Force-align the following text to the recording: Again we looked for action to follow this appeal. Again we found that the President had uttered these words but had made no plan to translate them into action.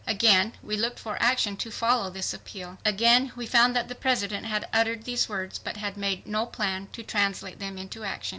Again 0.07 0.53
we 0.63 0.77
looked 0.77 0.97
for 0.97 1.21
action 1.21 1.55
to 1.57 1.69
follow 1.69 2.09
this 2.09 2.33
appeal. 2.33 2.79
Again 2.83 3.31
we 3.35 3.45
found 3.45 3.75
that 3.75 3.87
the 3.87 3.93
President 3.93 4.47
had 4.47 4.67
uttered 4.73 5.03
these 5.03 5.29
words 5.29 5.59
but 5.59 5.77
had 5.77 5.95
made 5.95 6.25
no 6.25 6.47
plan 6.47 6.87
to 6.93 7.03
translate 7.03 7.59
them 7.59 7.77
into 7.77 8.03
action. 8.03 8.29